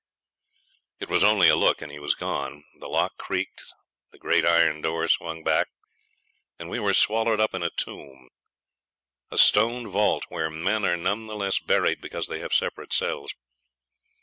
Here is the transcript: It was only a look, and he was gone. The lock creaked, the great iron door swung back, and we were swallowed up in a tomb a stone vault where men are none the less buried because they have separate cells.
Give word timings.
It 0.99 1.09
was 1.09 1.23
only 1.23 1.47
a 1.47 1.55
look, 1.55 1.79
and 1.79 1.91
he 1.91 1.99
was 1.99 2.15
gone. 2.15 2.63
The 2.79 2.89
lock 2.89 3.17
creaked, 3.17 3.63
the 4.09 4.17
great 4.17 4.45
iron 4.47 4.81
door 4.81 5.07
swung 5.07 5.43
back, 5.43 5.67
and 6.57 6.71
we 6.71 6.79
were 6.79 6.95
swallowed 6.95 7.39
up 7.39 7.53
in 7.53 7.61
a 7.61 7.69
tomb 7.69 8.29
a 9.29 9.37
stone 9.37 9.87
vault 9.87 10.23
where 10.29 10.49
men 10.49 10.85
are 10.85 10.97
none 10.97 11.27
the 11.27 11.35
less 11.35 11.59
buried 11.59 12.01
because 12.01 12.25
they 12.25 12.39
have 12.39 12.51
separate 12.51 12.93
cells. 12.93 13.35